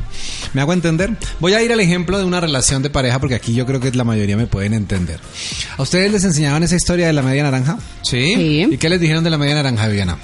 [0.52, 1.16] ¿Me hago entender?
[1.40, 3.90] Voy a ir al ejemplo de una relación de pareja porque aquí yo creo que
[3.92, 5.20] la mayoría me pueden entender.
[5.76, 7.78] ¿A ustedes les enseñaban esa historia de la media naranja?
[8.02, 8.34] Sí.
[8.34, 8.66] Sí.
[8.70, 10.18] ¿Y qué les dijeron de la media naranja, Viviana?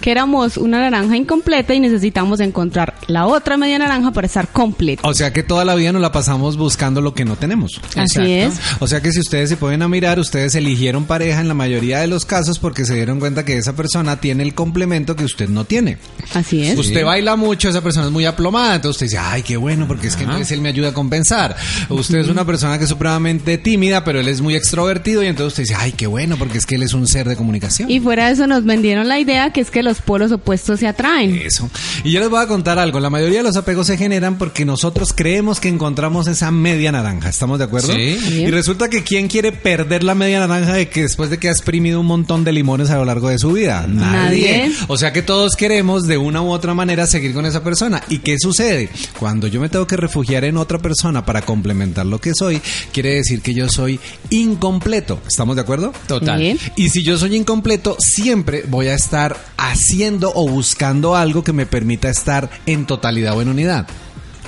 [0.00, 5.06] Que éramos una naranja incompleta y necesitamos encontrar la otra media naranja para estar completa.
[5.06, 7.80] O sea que toda la vida nos la pasamos buscando lo que no tenemos.
[7.96, 8.54] Así es.
[8.80, 12.00] O sea que si ustedes se pueden a mirar, ustedes eligieron pareja en la mayoría
[12.00, 15.48] de los casos porque se dieron cuenta que esa persona tiene el complemento que usted
[15.48, 15.98] no tiene.
[16.34, 16.78] Así es.
[16.78, 20.06] Usted baila mucho, esa persona es muy aplomada, entonces usted dice, ay, qué bueno, porque
[20.06, 21.56] es que entonces él me ayuda a compensar.
[21.90, 25.52] Usted es una persona que es supremamente tímida, pero él es muy extrovertido y entonces
[25.52, 27.90] usted dice, ay, qué bueno, porque es que él es un ser de comunicación.
[27.90, 30.88] Y fuera de eso nos vendieron la idea que es que los polos opuestos se
[30.88, 31.36] atraen.
[31.36, 31.68] Eso.
[32.02, 32.98] Y yo les voy a contar algo.
[32.98, 37.28] La mayoría de los apegos se generan porque nosotros creemos que encontramos esa media naranja.
[37.28, 37.92] ¿Estamos de acuerdo?
[37.92, 38.18] Sí.
[38.38, 41.52] Y resulta que ¿quién quiere perder la media naranja de que después de que ha
[41.52, 43.86] exprimido un montón de limones a lo largo de su vida?
[43.86, 44.72] Nadie.
[44.88, 48.02] O sea que todos queremos de una u otra manera seguir con esa persona.
[48.08, 48.88] ¿Y qué sucede?
[49.18, 52.60] Cuando yo me tengo que refugiar en otra persona para complementar lo que soy,
[52.92, 53.98] quiere decir que yo soy
[54.30, 55.18] incompleto.
[55.26, 55.92] ¿Estamos de acuerdo?
[56.06, 56.58] Total.
[56.76, 61.66] Y si yo soy incompleto, siempre voy a estar haciendo o buscando algo que me
[61.66, 63.86] permita estar en totalidad o en unidad.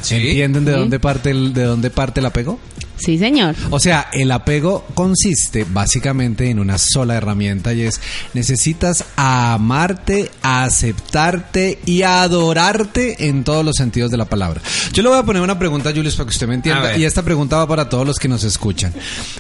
[0.00, 0.14] Sí.
[0.14, 0.78] ¿Entienden de Sí.
[0.78, 2.60] dónde parte el, de dónde parte el apego?
[2.98, 3.54] Sí, señor.
[3.70, 8.00] O sea, el apego consiste básicamente en una sola herramienta y es
[8.34, 14.61] necesitas a amarte, aceptarte y adorarte en todos los sentidos de la palabra.
[14.92, 17.22] Yo le voy a poner una pregunta, Julius, para que usted me entienda y esta
[17.22, 18.92] pregunta va para todos los que nos escuchan.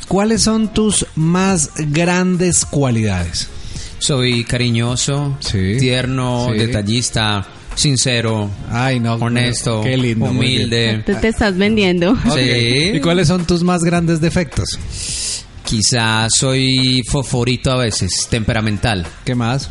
[0.06, 3.48] ¿Cuáles son tus más grandes cualidades?
[3.98, 5.76] Soy cariñoso, Sí.
[5.80, 6.58] tierno, Sí.
[6.58, 7.46] detallista,
[7.78, 9.14] sincero, Ay, no.
[9.14, 10.26] honesto, Qué lindo.
[10.26, 11.02] humilde.
[11.06, 12.16] Tú te estás vendiendo.
[12.34, 12.90] Sí.
[12.94, 14.68] ¿Y cuáles son tus más grandes defectos?
[15.64, 19.06] Quizás soy foforito a veces, temperamental.
[19.24, 19.70] ¿Qué más?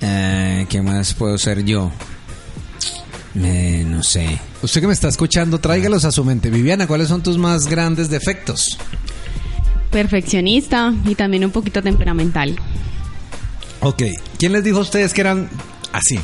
[0.00, 1.90] Eh, ¿Qué más puedo ser yo?
[3.36, 4.38] Eh, no sé.
[4.62, 6.50] Usted que me está escuchando, tráigalos a su mente.
[6.50, 8.78] Viviana, ¿cuáles son tus más grandes defectos?
[9.90, 12.56] Perfeccionista y también un poquito temperamental.
[13.80, 14.02] Ok.
[14.38, 15.48] ¿Quién les dijo a ustedes que eran
[15.92, 16.18] así?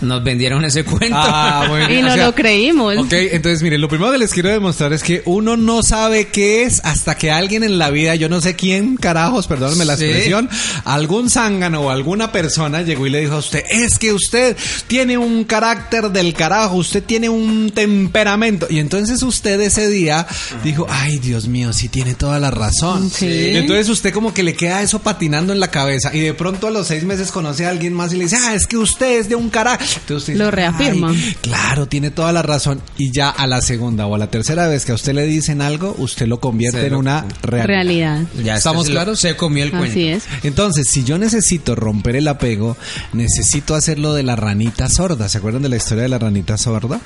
[0.00, 1.16] Nos vendieron ese cuento.
[1.18, 1.92] Ah, bueno.
[1.92, 2.96] Y o no sea, lo creímos.
[2.96, 6.62] Ok, entonces miren, lo primero que les quiero demostrar es que uno no sabe qué
[6.62, 10.04] es hasta que alguien en la vida, yo no sé quién, carajos, perdónenme la Sí.
[10.04, 10.48] expresión,
[10.84, 15.18] algún zángano o alguna persona llegó y le dijo a usted, es que usted tiene
[15.18, 18.66] un carácter del carajo, usted tiene un temperamento.
[18.70, 20.26] Y entonces usted ese día
[20.64, 23.10] dijo, ay Dios mío, sí tiene toda la razón.
[23.10, 23.26] Sí.
[23.26, 26.66] Y entonces usted como que le queda eso patinando en la cabeza y de pronto
[26.66, 29.18] a los seis meses conoce a alguien más y le dice, ah, es que usted
[29.18, 29.82] es de un carajo.
[29.96, 31.10] Entonces usted Lo dice, reafirma.
[31.10, 32.80] "Ay, Claro, tiene toda la razón.
[32.96, 35.62] Y ya a la segunda o a la tercera vez que a usted le dicen
[35.62, 37.66] algo, usted lo convierte Se en lo- una realidad.
[37.66, 38.22] Realidad.
[38.44, 39.20] Ya ¿Estamos se lo- claros?
[39.20, 39.90] Se comió el cuento.
[39.90, 40.24] Así es.
[40.42, 42.76] Entonces, si yo necesito romper el apego,
[43.12, 45.28] necesito hacerlo de la ranita sorda.
[45.28, 47.00] ¿Se acuerdan de la historia de la ranita sorda?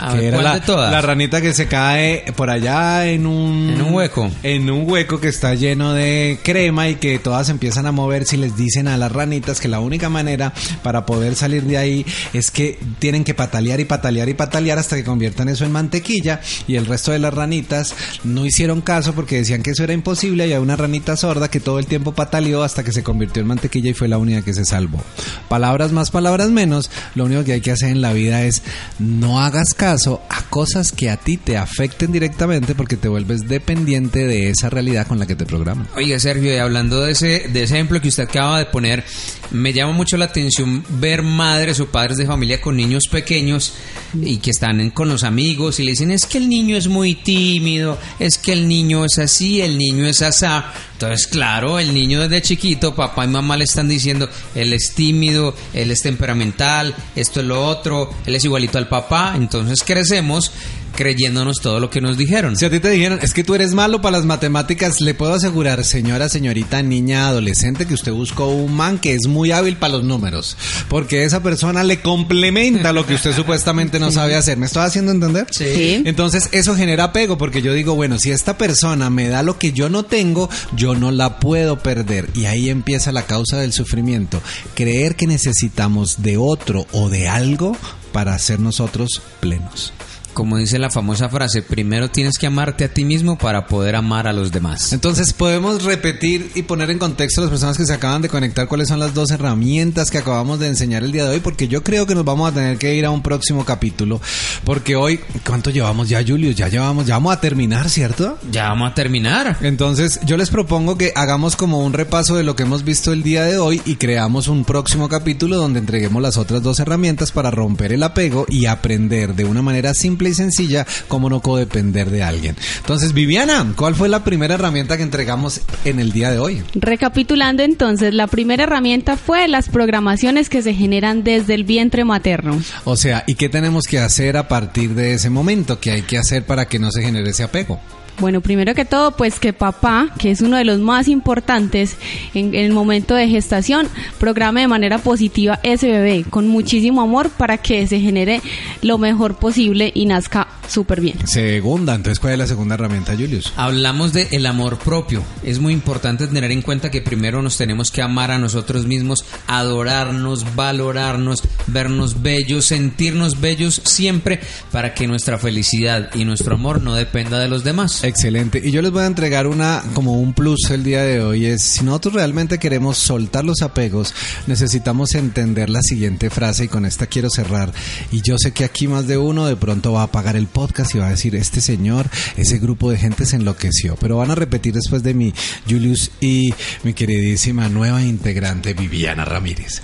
[0.00, 0.90] A ver, ¿cuál la, de todas?
[0.90, 4.30] la ranita que se cae por allá en un En un hueco.
[4.42, 8.36] en un hueco que está lleno de crema y que todas empiezan a mover si
[8.36, 10.52] les dicen a las ranitas que la única manera
[10.82, 14.96] para poder salir de ahí es que tienen que patalear y patalear y patalear hasta
[14.96, 19.36] que conviertan eso en mantequilla y el resto de las ranitas no hicieron caso porque
[19.36, 22.62] decían que eso era imposible y hay una ranita sorda que todo el tiempo pataleó
[22.62, 25.02] hasta que se convirtió en mantequilla y fue la única que se salvó.
[25.48, 28.62] Palabras más, palabras menos, lo único que hay que hacer en la vida es
[28.98, 34.26] no hagas caso a cosas que a ti te afecten directamente porque te vuelves dependiente
[34.26, 35.88] de esa realidad con la que te programan.
[35.96, 39.04] Oiga, Sergio, y hablando de ese, de ese ejemplo que usted acaba de poner,
[39.50, 43.74] me llama mucho la atención ver madres o padres de familia con niños pequeños
[44.20, 47.14] y que están con los amigos y le dicen, es que el niño es muy
[47.14, 50.72] tímido, es que el niño es así, el niño es asá.
[50.92, 55.54] Entonces, claro, el niño desde chiquito, papá y mamá le están diciendo, él es tímido,
[55.72, 59.32] él es temperamental, esto es lo otro, él es igualito al papá.
[59.50, 60.52] Entonces crecemos
[60.94, 62.56] creyéndonos todo lo que nos dijeron.
[62.56, 65.32] Si a ti te dijeron, es que tú eres malo para las matemáticas, le puedo
[65.32, 69.94] asegurar, señora, señorita, niña, adolescente, que usted buscó un man que es muy hábil para
[69.94, 70.56] los números.
[70.88, 74.56] Porque esa persona le complementa lo que usted supuestamente no sabe hacer.
[74.56, 75.46] ¿Me estoy haciendo entender?
[75.50, 76.02] Sí.
[76.04, 79.72] Entonces eso genera apego porque yo digo, bueno, si esta persona me da lo que
[79.72, 82.28] yo no tengo, yo no la puedo perder.
[82.34, 84.42] Y ahí empieza la causa del sufrimiento.
[84.74, 87.76] Creer que necesitamos de otro o de algo
[88.12, 89.92] para ser nosotros plenos.
[90.32, 94.26] Como dice la famosa frase, primero tienes que amarte a ti mismo para poder amar
[94.26, 94.92] a los demás.
[94.92, 98.68] Entonces podemos repetir y poner en contexto a las personas que se acaban de conectar
[98.68, 101.82] cuáles son las dos herramientas que acabamos de enseñar el día de hoy, porque yo
[101.82, 104.20] creo que nos vamos a tener que ir a un próximo capítulo,
[104.64, 106.54] porque hoy, ¿cuánto llevamos ya, Julius?
[106.54, 108.38] Ya llevamos, ya vamos a terminar, ¿cierto?
[108.50, 109.58] Ya vamos a terminar.
[109.62, 113.22] Entonces, yo les propongo que hagamos como un repaso de lo que hemos visto el
[113.22, 117.50] día de hoy y creamos un próximo capítulo donde entreguemos las otras dos herramientas para
[117.50, 122.22] romper el apego y aprender de una manera simple y sencilla cómo no codepender de
[122.22, 122.56] alguien.
[122.78, 126.62] Entonces, Viviana, ¿cuál fue la primera herramienta que entregamos en el día de hoy?
[126.74, 132.60] Recapitulando entonces, la primera herramienta fue las programaciones que se generan desde el vientre materno.
[132.84, 135.80] O sea, ¿y qué tenemos que hacer a partir de ese momento?
[135.80, 137.80] ¿Qué hay que hacer para que no se genere ese apego?
[138.20, 141.96] Bueno, primero que todo, pues que papá, que es uno de los más importantes
[142.34, 147.30] en, en el momento de gestación, programe de manera positiva ese bebé con muchísimo amor
[147.30, 148.42] para que se genere
[148.82, 151.26] lo mejor posible y nazca súper bien.
[151.26, 153.52] Segunda, entonces, ¿cuál es la segunda herramienta, Julius?
[153.56, 155.22] Hablamos de el amor propio.
[155.42, 159.24] Es muy importante tener en cuenta que primero nos tenemos que amar a nosotros mismos,
[159.46, 164.40] adorarnos, valorarnos, vernos bellos, sentirnos bellos siempre
[164.70, 168.04] para que nuestra felicidad y nuestro amor no dependa de los demás.
[168.10, 168.60] Excelente.
[168.62, 171.62] Y yo les voy a entregar una como un plus el día de hoy es
[171.62, 174.12] si nosotros realmente queremos soltar los apegos,
[174.48, 177.72] necesitamos entender la siguiente frase y con esta quiero cerrar.
[178.10, 180.92] Y yo sé que aquí más de uno de pronto va a apagar el podcast
[180.96, 182.06] y va a decir, este señor,
[182.36, 183.94] ese grupo de gente se enloqueció.
[184.00, 185.32] Pero van a repetir después de mí,
[185.68, 186.52] Julius y
[186.82, 189.82] mi queridísima nueva integrante Viviana Ramírez.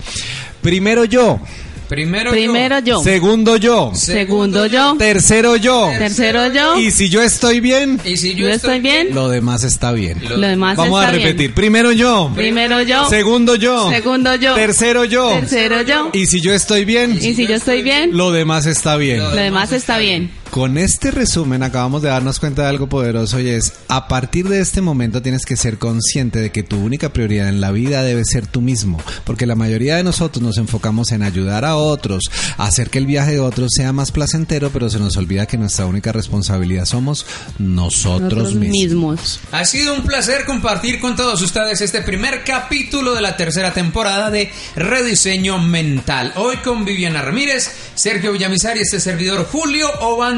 [0.63, 1.41] Primero yo.
[1.89, 3.03] Primero, Primero yo.
[3.03, 3.93] Segundo yo.
[3.95, 4.97] Segundo yo.
[4.99, 5.89] Tercero yo.
[5.97, 6.79] Tercero yo.
[6.81, 9.15] Y si yo estoy bien, Y si Yo estoy bien.
[9.15, 10.21] lo demás está bien.
[10.29, 11.37] Lo demás Vamos está a repetir.
[11.37, 11.55] bien.
[11.55, 12.31] Primero yo.
[12.35, 13.09] Primero yo.
[13.09, 13.91] Segundo yo.
[13.91, 14.55] Segundo yo.
[14.55, 15.31] Tercero yo.
[15.41, 16.11] Tercero yo.
[16.13, 19.19] Y si yo estoy bien, Y si yo estoy bien, lo demás está bien.
[19.21, 20.31] lo demás está bien.
[20.51, 24.61] Con este resumen acabamos de darnos cuenta de algo poderoso y es, a partir de
[24.61, 28.25] este momento tienes que ser consciente de que tu única prioridad en la vida debe
[28.25, 32.65] ser tú mismo, porque la mayoría de nosotros nos enfocamos en ayudar a otros, a
[32.65, 35.85] hacer que el viaje de otros sea más placentero, pero se nos olvida que nuestra
[35.85, 37.27] única responsabilidad somos
[37.59, 38.71] nosotros, Nosotros mismos.
[38.71, 39.41] mismos.
[39.53, 44.31] Ha sido un placer compartir con todos ustedes este primer capítulo de la tercera temporada
[44.31, 46.33] de Rediseño Mental.
[46.37, 49.89] Hoy con Viviana Ramírez, Sergio Villamizar y este servidor Julio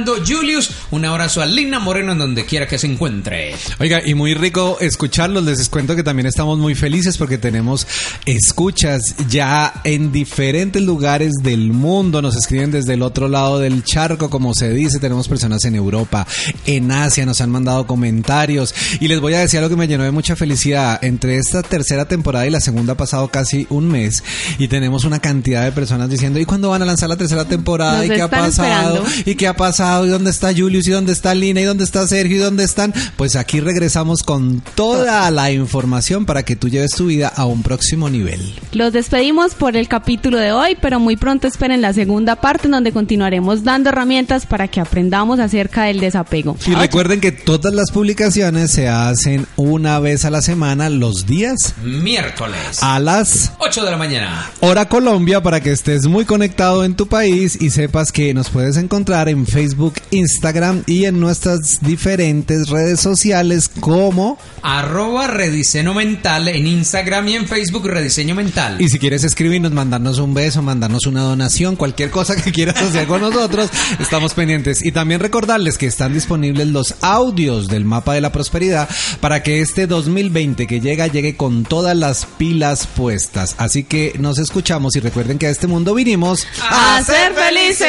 [0.06, 0.70] Julius.
[0.90, 3.54] Un abrazo a Lina Moreno en donde quiera que se encuentre.
[3.78, 5.44] Oiga, y muy rico escucharlos.
[5.44, 7.86] Les cuento que también estamos muy felices porque tenemos
[8.26, 12.22] escuchas ya en diferentes lugares del mundo.
[12.22, 14.98] Nos escriben desde el otro lado del charco, como se dice.
[14.98, 16.26] Tenemos personas en Europa,
[16.66, 18.74] en Asia, nos han mandado comentarios.
[19.00, 21.02] Y les voy a decir algo que me llenó de mucha felicidad.
[21.02, 24.22] Entre esta tercera temporada y la segunda ha pasado casi un mes
[24.58, 27.98] y tenemos una cantidad de personas diciendo, ¿y cuándo van a lanzar la tercera temporada?
[27.98, 28.48] Nos ¿Y qué ha pasado?
[28.48, 29.04] esperando.
[29.24, 29.87] ¿Y qué ha pasado?
[30.04, 30.86] ¿Y dónde está Julius?
[30.86, 31.60] ¿Y dónde está Lina?
[31.60, 32.36] ¿Y dónde está Sergio?
[32.36, 32.92] ¿Y dónde están?
[33.16, 37.62] Pues aquí regresamos con toda la información para que tú lleves tu vida a un
[37.62, 38.40] próximo nivel.
[38.72, 42.72] Los despedimos por el capítulo de hoy, pero muy pronto esperen la segunda parte en
[42.72, 46.56] donde continuaremos dando herramientas para que aprendamos acerca del desapego.
[46.66, 51.74] Y recuerden que todas las publicaciones se hacen una vez a la semana, los días
[51.82, 54.50] Miércoles, a las 8 de la mañana.
[54.60, 58.76] Hora Colombia para que estés muy conectado en tu país y sepas que nos puedes
[58.76, 59.77] encontrar en Facebook,
[60.10, 67.46] Instagram y en nuestras diferentes redes sociales como Arroba Rediseño Mental en Instagram y en
[67.46, 68.80] Facebook Rediseño Mental.
[68.80, 73.06] Y si quieres escribirnos, mandarnos un beso, mandarnos una donación, cualquier cosa que quieras hacer
[73.06, 73.70] con nosotros,
[74.00, 74.84] estamos pendientes.
[74.84, 78.88] Y también recordarles que están disponibles los audios del mapa de la prosperidad
[79.20, 83.54] para que este 2020 que llega llegue con todas las pilas puestas.
[83.58, 87.88] Así que nos escuchamos y recuerden que a este mundo vinimos ¡A ser felices!